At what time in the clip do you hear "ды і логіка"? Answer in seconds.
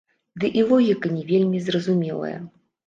0.43-1.13